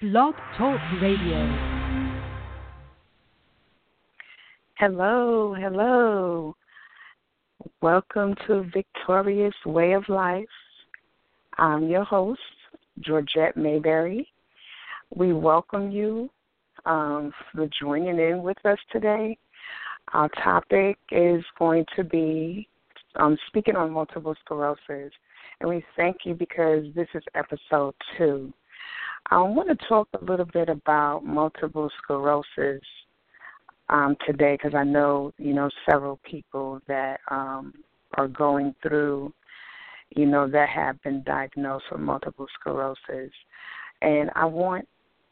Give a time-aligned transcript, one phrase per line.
[0.00, 1.46] Blog Talk Radio.
[4.78, 6.56] Hello, hello.
[7.82, 10.46] Welcome to Victorious Way of Life.
[11.58, 12.40] I'm your host,
[13.00, 14.26] Georgette Mayberry.
[15.14, 16.30] We welcome you
[16.86, 19.36] um, for joining in with us today.
[20.14, 22.66] Our topic is going to be
[23.16, 25.12] um, speaking on multiple sclerosis,
[25.60, 28.50] and we thank you because this is episode two.
[29.26, 32.82] I want to talk a little bit about multiple sclerosis
[33.88, 37.74] um, today because I know you know several people that um,
[38.14, 39.32] are going through,
[40.16, 43.32] you know, that have been diagnosed with multiple sclerosis,
[44.02, 44.88] and I want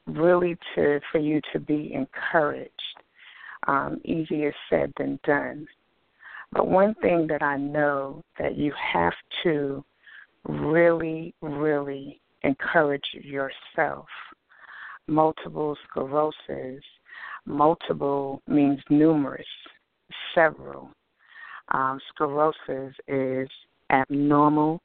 [0.06, 2.72] really to for you to be encouraged.
[3.66, 5.66] Um, easier said than done.
[6.52, 9.12] But one thing that I know that you have
[9.42, 9.84] to
[10.44, 14.06] really, really encourage yourself.
[15.06, 16.82] Multiple sclerosis,
[17.46, 19.46] multiple means numerous,
[20.34, 20.90] several.
[21.70, 23.48] Um, sclerosis is
[23.90, 24.80] abnormal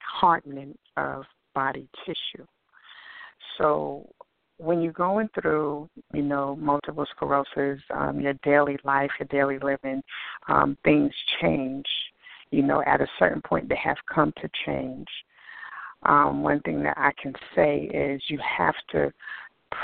[0.00, 2.46] hardening of body tissue.
[3.58, 4.08] So
[4.58, 10.02] when you're going through, you know, multiple sclerosis, um, your daily life, your daily living,
[10.48, 11.86] um, things change.
[12.50, 15.08] You know, at a certain point, they have come to change
[16.04, 19.12] um, one thing that I can say is you have to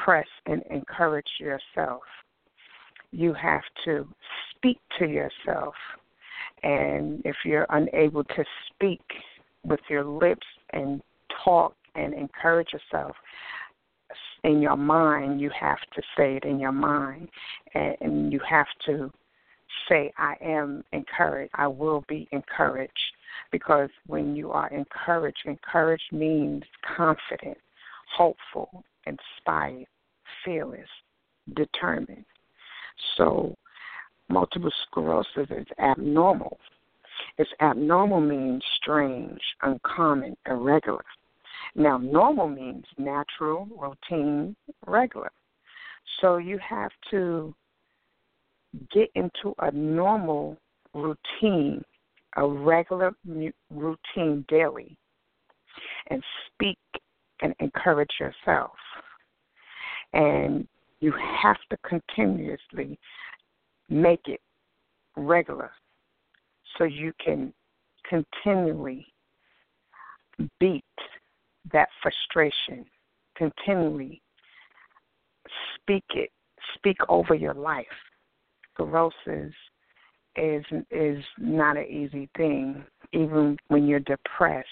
[0.04, 2.02] press and encourage yourself.
[3.10, 4.06] You have to
[4.54, 5.74] speak to yourself.
[6.62, 9.02] And if you're unable to speak
[9.64, 11.00] with your lips and
[11.44, 13.14] talk and encourage yourself,
[14.44, 17.28] in your mind, you have to say it in your mind.
[17.74, 19.10] And you have to
[19.88, 21.50] say, I am encouraged.
[21.54, 22.92] I will be encouraged
[23.50, 26.62] because when you are encouraged, encouraged means
[26.96, 27.58] confident,
[28.16, 29.86] hopeful, inspired,
[30.44, 30.88] fearless,
[31.54, 32.24] determined.
[33.16, 33.54] So,
[34.28, 36.58] multiple sclerosis is abnormal.
[37.38, 41.04] It's abnormal means strange, uncommon, irregular.
[41.74, 44.56] Now, normal means natural, routine,
[44.86, 45.30] regular.
[46.20, 47.54] So you have to
[48.92, 50.56] get into a normal
[50.94, 51.84] routine
[52.36, 53.12] a regular
[53.70, 54.96] routine daily
[56.08, 56.78] and speak
[57.42, 58.72] and encourage yourself.
[60.12, 60.66] And
[61.00, 61.12] you
[61.42, 62.98] have to continuously
[63.88, 64.40] make it
[65.16, 65.70] regular
[66.76, 67.52] so you can
[68.08, 69.06] continually
[70.60, 70.84] beat
[71.72, 72.84] that frustration,
[73.36, 74.22] continually
[75.74, 76.30] speak it,
[76.74, 77.86] speak over your life.
[78.74, 79.54] Sclerosis
[80.38, 82.84] is is not an easy thing.
[83.12, 84.68] Even when you're depressed,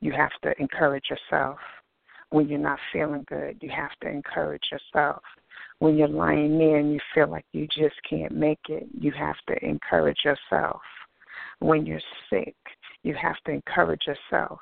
[0.00, 1.58] you have to encourage yourself.
[2.30, 5.22] When you're not feeling good, you have to encourage yourself.
[5.80, 9.36] When you're lying there and you feel like you just can't make it, you have
[9.48, 10.80] to encourage yourself.
[11.58, 12.54] When you're sick,
[13.02, 14.60] you have to encourage yourself.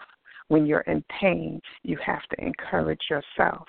[0.49, 3.67] When you're in pain, you have to encourage yourself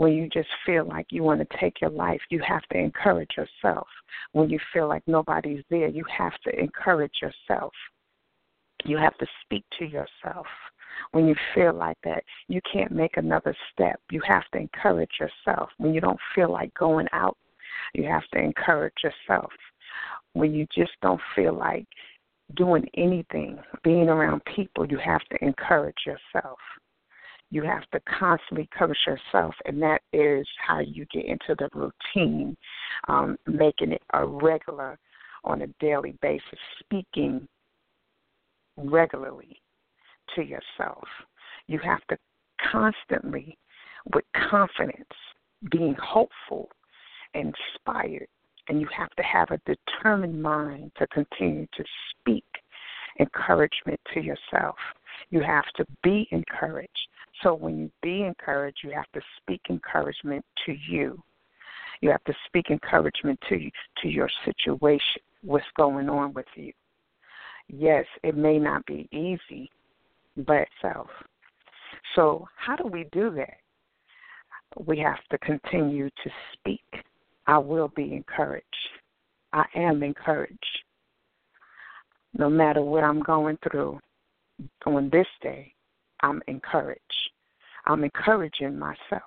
[0.00, 3.32] when you just feel like you want to take your life, you have to encourage
[3.36, 3.86] yourself.
[4.32, 7.74] When you feel like nobody's there, you have to encourage yourself.
[8.86, 10.46] You have to speak to yourself.
[11.10, 14.00] When you feel like that, you can't make another step.
[14.10, 15.68] You have to encourage yourself.
[15.76, 17.36] When you don't feel like going out,
[17.92, 19.52] you have to encourage yourself.
[20.32, 21.84] When you just don't feel like
[22.56, 26.58] doing anything, being around people, you have to encourage yourself
[27.50, 32.56] you have to constantly coach yourself, and that is how you get into the routine,
[33.08, 34.98] um, making it a regular
[35.44, 37.46] on a daily basis, speaking
[38.76, 39.60] regularly
[40.34, 41.06] to yourself.
[41.66, 42.16] You have to
[42.70, 43.56] constantly,
[44.14, 45.08] with confidence,
[45.70, 46.68] being hopeful,
[47.34, 48.28] inspired,
[48.68, 52.44] and you have to have a determined mind to continue to speak
[53.18, 54.76] encouragement to yourself.
[55.30, 57.08] You have to be encouraged.
[57.42, 61.22] So when you be encouraged, you have to speak encouragement to you.
[62.00, 63.70] You have to speak encouragement to you,
[64.02, 66.72] to your situation, what's going on with you.
[67.68, 69.70] Yes, it may not be easy,
[70.36, 71.08] by itself.
[72.14, 73.58] So how do we do that?
[74.86, 76.84] We have to continue to speak.
[77.46, 78.64] I will be encouraged.
[79.52, 80.78] I am encouraged.
[82.36, 83.98] No matter what I'm going through
[84.86, 85.72] on this day,
[86.22, 87.00] I'm encouraged.
[87.86, 89.22] I'm encouraging myself.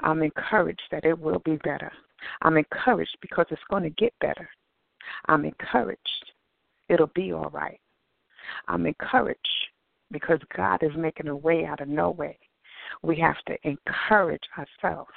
[0.00, 1.90] I'm encouraged that it will be better.
[2.42, 4.48] I'm encouraged because it's going to get better.
[5.26, 6.00] I'm encouraged.
[6.88, 7.80] It'll be all right.
[8.68, 9.40] I'm encouraged
[10.10, 12.38] because God is making a way out of no way.
[13.02, 15.10] We have to encourage ourselves.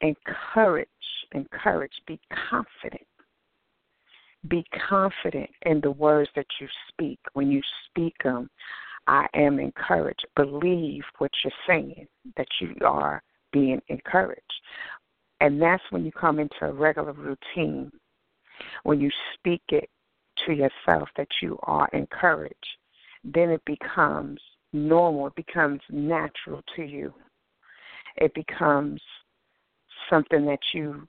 [0.00, 0.88] Encourage,
[1.32, 2.20] encourage, be
[2.50, 3.06] confident.
[4.48, 7.18] Be confident in the words that you speak.
[7.34, 8.50] When you speak them,
[9.06, 10.26] I am encouraged.
[10.36, 12.06] Believe what you're saying,
[12.36, 13.22] that you are
[13.52, 14.40] being encouraged.
[15.40, 17.90] And that's when you come into a regular routine,
[18.84, 19.88] when you speak it
[20.46, 22.54] to yourself that you are encouraged,
[23.24, 24.40] then it becomes
[24.72, 27.12] normal, it becomes natural to you.
[28.16, 29.00] It becomes
[30.10, 31.06] something that you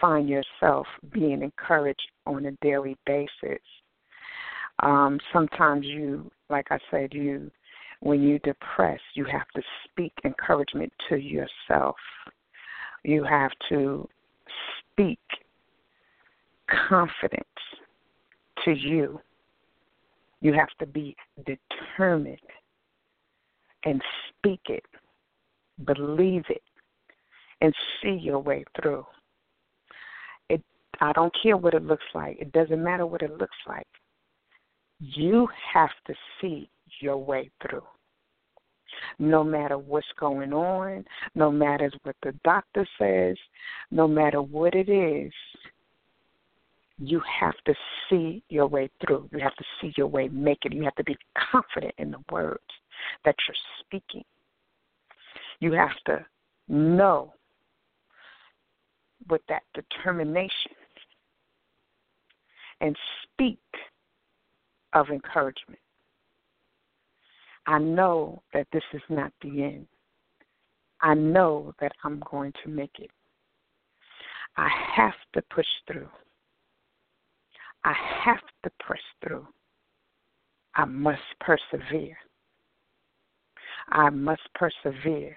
[0.00, 3.62] find yourself being encouraged on a daily basis.
[4.80, 7.50] Um, sometimes you, like I said, you,
[8.00, 11.96] when you're depressed, you have to speak encouragement to yourself.
[13.04, 14.08] You have to
[14.92, 15.18] speak
[16.88, 17.44] confidence
[18.64, 19.20] to you.
[20.40, 22.38] You have to be determined
[23.84, 24.84] and speak it,
[25.84, 26.62] believe it,
[27.60, 29.06] and see your way through.
[31.00, 32.38] I don't care what it looks like.
[32.40, 33.86] It doesn't matter what it looks like.
[34.98, 36.68] You have to see
[37.00, 37.82] your way through.
[39.18, 41.04] No matter what's going on,
[41.34, 43.36] no matter what the doctor says,
[43.90, 45.32] no matter what it is,
[46.98, 47.74] you have to
[48.08, 49.28] see your way through.
[49.32, 50.72] You have to see your way make it.
[50.72, 51.16] You have to be
[51.50, 52.62] confident in the words
[53.24, 54.24] that you're speaking.
[55.60, 56.24] You have to
[56.68, 57.34] know
[59.28, 60.72] with that determination
[62.80, 63.58] and speak
[64.92, 65.80] of encouragement.
[67.66, 69.86] I know that this is not the end.
[71.00, 73.10] I know that I'm going to make it.
[74.56, 76.08] I have to push through.
[77.84, 77.94] I
[78.24, 79.46] have to press through.
[80.74, 82.16] I must persevere.
[83.88, 85.36] I must persevere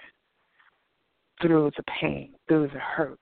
[1.41, 3.19] through the pain, through the hurt,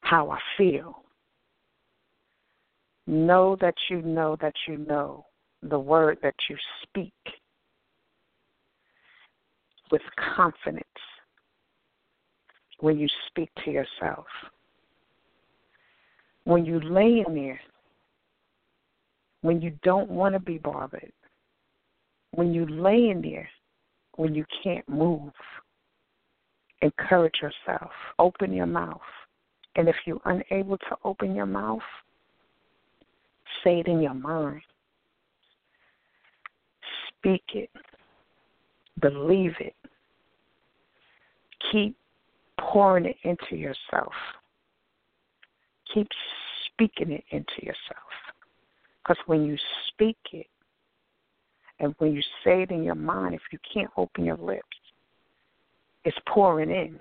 [0.00, 1.02] how I feel.
[3.06, 5.26] Know that you know that you know
[5.62, 7.12] the word that you speak
[9.90, 10.02] with
[10.36, 10.84] confidence
[12.80, 14.26] when you speak to yourself.
[16.44, 17.60] When you lay in there,
[19.42, 21.12] when you don't want to be bothered,
[22.32, 23.48] when you lay in there,
[24.16, 25.32] when you can't move,
[26.82, 27.90] encourage yourself.
[28.18, 29.00] Open your mouth.
[29.76, 31.82] And if you're unable to open your mouth,
[33.66, 34.62] say it in your mind.
[37.18, 37.70] Speak it.
[39.00, 39.74] Believe it.
[41.72, 41.96] Keep
[42.60, 44.12] pouring it into yourself.
[45.92, 46.08] Keep
[46.66, 48.12] speaking it into yourself.
[49.02, 49.56] Because when you
[49.88, 50.46] speak it,
[51.78, 54.62] and when you say it in your mind, if you can't open your lips,
[56.04, 56.98] it's pouring in.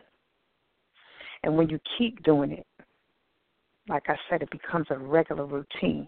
[1.43, 2.65] And when you keep doing it,
[3.87, 6.07] like I said, it becomes a regular routine.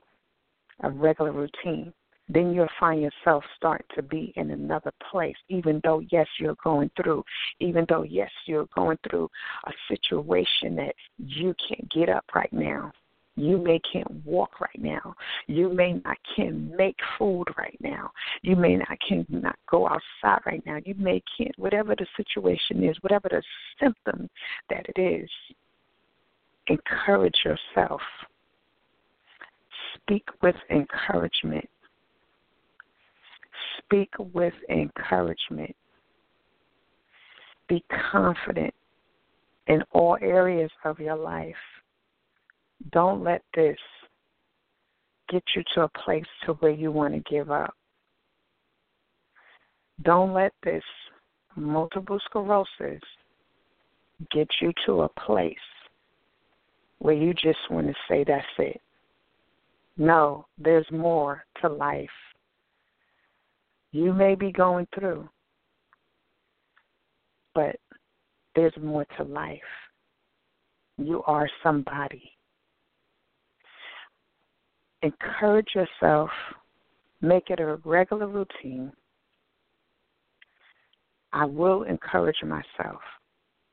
[0.82, 1.94] A regular routine.
[2.30, 6.92] Then you'll find yourself start to be in another place, even though, yes, you're going
[7.02, 7.24] through,
[7.60, 9.30] even though, yes, you're going through
[9.66, 12.92] a situation that you can't get up right now.
[13.38, 15.14] You may can't walk right now.
[15.46, 18.10] You may not can make food right now.
[18.42, 20.80] You may not can not go outside right now.
[20.84, 23.44] You may can't whatever the situation is, whatever the
[23.80, 24.28] symptom
[24.72, 25.30] that it is.
[26.68, 28.02] Encourage yourself.
[30.08, 31.68] Speak with encouragement.
[33.80, 35.76] Speak with encouragement.
[37.68, 38.74] Be confident
[39.68, 41.56] in all areas of your life
[42.92, 43.78] don't let this
[45.30, 47.74] get you to a place to where you want to give up.
[50.04, 50.84] Don't let this
[51.56, 53.02] multiple sclerosis
[54.32, 55.56] get you to a place
[57.00, 58.82] where you just want to say that's it.
[59.98, 62.10] No, there's more to life.
[63.92, 65.28] You may be going through,
[67.56, 67.78] but
[68.56, 69.60] there's more to life.
[70.98, 72.38] You are somebody
[75.02, 76.30] encourage yourself,
[77.22, 78.92] make it a regular routine.
[81.34, 83.02] I will encourage myself.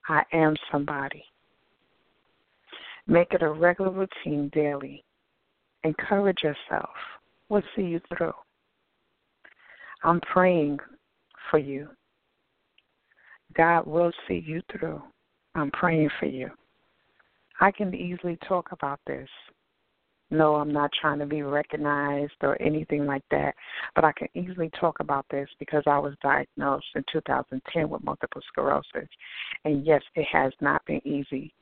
[0.08, 1.24] I am somebody.
[3.06, 5.04] Make it a regular routine daily.
[5.84, 6.90] Encourage yourself.
[7.48, 8.32] We'll see you through.
[10.02, 10.78] I'm praying
[11.50, 11.88] for you.
[13.56, 15.02] God will see you through.
[15.54, 16.50] I'm praying for you.
[17.60, 19.28] I can easily talk about this
[20.30, 23.54] No, I'm not trying to be recognized or anything like that,
[23.94, 28.42] but I can easily talk about this because I was diagnosed in 2010 with multiple
[28.48, 29.08] sclerosis.
[29.64, 31.54] And yes, it has not been easy.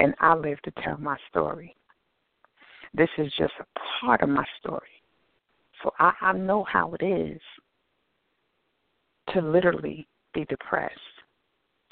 [0.00, 1.76] And I live to tell my story.
[2.94, 4.88] This is just a part of my story.
[5.82, 7.40] So I, I know how it is
[9.32, 10.94] to literally be depressed,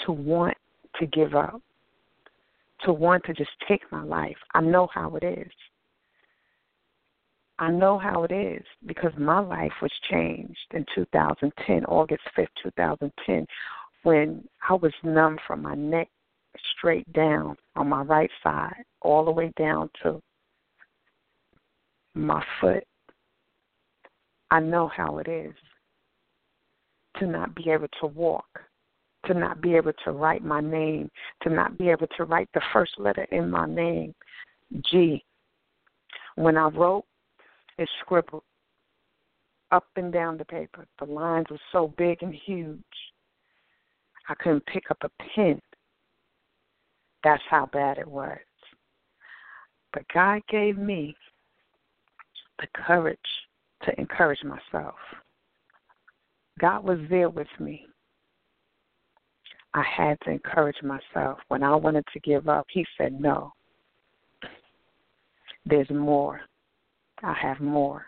[0.05, 0.57] to want
[0.99, 1.61] to give up,
[2.85, 4.37] to want to just take my life.
[4.55, 5.53] I know how it is.
[7.59, 13.47] I know how it is because my life was changed in 2010, August 5th, 2010,
[14.03, 16.09] when I was numb from my neck
[16.77, 20.21] straight down on my right side, all the way down to
[22.17, 22.85] my foot.
[24.51, 25.55] I know how it is
[27.19, 28.61] to not be able to walk,
[29.27, 31.11] to not be able to write my name,
[31.43, 34.15] to not be able to write the first letter in my name,
[34.91, 35.25] G.
[36.37, 37.05] When I wrote,
[37.79, 38.43] it scribbled
[39.73, 40.87] up and down the paper.
[40.99, 42.81] The lines were so big and huge,
[44.29, 45.61] I couldn't pick up a pen.
[47.25, 48.39] That's how bad it was.
[49.93, 51.17] But God gave me
[52.61, 53.19] the courage
[53.83, 54.95] to encourage myself.
[56.59, 57.87] God was there with me.
[59.75, 61.39] I had to encourage myself.
[61.49, 63.53] When I wanted to give up, He said, No.
[65.67, 66.41] There's more.
[67.23, 68.07] I have more.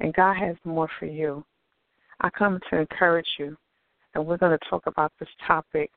[0.00, 1.44] And God has more for you.
[2.20, 3.56] I come to encourage you.
[4.14, 5.90] And we're going to talk about this topic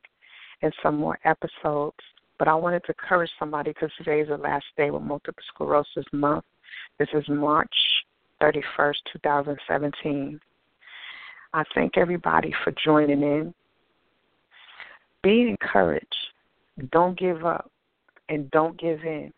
[0.62, 1.98] in some more episodes.
[2.40, 6.06] But I wanted to encourage somebody because today is the last day with Multiple Sclerosis
[6.12, 6.46] Month.
[7.00, 7.76] This is March
[8.42, 10.40] 31st, 2017.
[11.54, 13.54] I thank everybody for joining in.
[15.24, 16.16] Be encouraged.
[16.92, 17.72] Don't give up
[18.30, 19.32] and don't give in.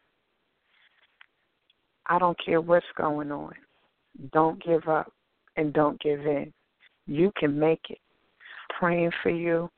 [2.08, 3.54] I don't care what's going on.
[4.32, 5.12] Don't give up
[5.58, 6.52] and don't give in.
[7.06, 8.00] You can make it.
[8.80, 9.70] Praying for you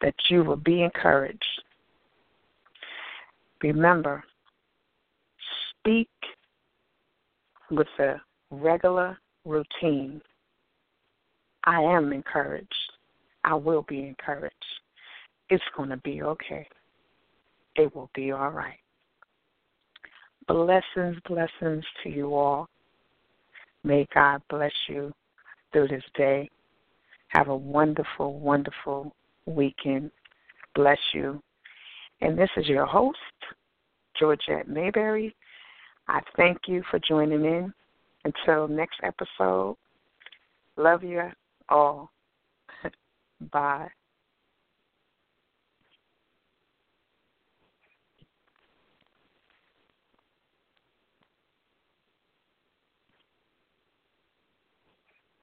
[0.00, 1.62] that you will be encouraged.
[3.62, 4.24] Remember,
[5.82, 6.08] speak
[7.70, 8.20] with a
[8.50, 10.20] regular routine.
[11.64, 12.72] I am encouraged.
[13.44, 14.54] I will be encouraged.
[15.48, 16.66] It's going to be okay.
[17.76, 18.78] It will be all right.
[20.46, 22.68] Blessings, blessings to you all.
[23.84, 25.12] May God bless you
[25.72, 26.48] through this day.
[27.28, 29.14] Have a wonderful, wonderful
[29.46, 30.10] weekend.
[30.74, 31.42] Bless you.
[32.20, 33.18] And this is your host,
[34.18, 35.34] Georgette Mayberry.
[36.12, 37.72] I thank you for joining in.
[38.24, 39.76] Until next episode,
[40.76, 41.22] love you
[41.70, 42.10] all.
[43.52, 43.88] Bye.